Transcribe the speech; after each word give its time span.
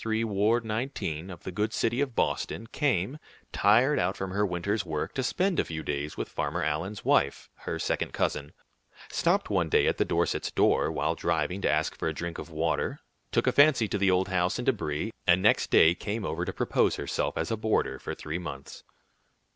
3, 0.03 0.23
Ward 0.23 0.65
Nineteen, 0.65 1.29
of 1.29 1.43
the 1.43 1.51
good 1.51 1.71
city 1.71 2.01
of 2.01 2.15
Boston, 2.15 2.65
came, 2.65 3.19
tired 3.51 3.99
out 3.99 4.17
from 4.17 4.31
her 4.31 4.43
winter's 4.43 4.83
work, 4.83 5.13
to 5.13 5.21
spend 5.21 5.59
a 5.59 5.63
few 5.63 5.83
days 5.83 6.17
with 6.17 6.27
Farmer 6.27 6.63
Allen's 6.63 7.05
wife, 7.05 7.51
her 7.57 7.77
second 7.77 8.11
cousin, 8.11 8.51
stopped 9.11 9.51
one 9.51 9.69
day 9.69 9.85
at 9.85 9.97
the 9.99 10.03
Dorset's 10.03 10.49
door, 10.49 10.91
while 10.91 11.13
driving, 11.13 11.61
to 11.61 11.69
ask 11.69 11.95
for 11.95 12.07
a 12.07 12.15
drink 12.15 12.39
of 12.39 12.49
water, 12.49 12.99
took 13.31 13.45
a 13.45 13.51
fancy 13.51 13.87
to 13.89 13.99
the 13.99 14.09
old 14.09 14.29
house 14.29 14.57
and 14.57 14.65
to 14.65 14.73
Brie, 14.73 15.11
and 15.27 15.39
next 15.39 15.69
day 15.69 15.93
came 15.93 16.25
over 16.25 16.45
to 16.45 16.51
propose 16.51 16.95
herself 16.95 17.37
as 17.37 17.51
a 17.51 17.55
boarder 17.55 17.99
for 17.99 18.15
three 18.15 18.39
months. 18.39 18.83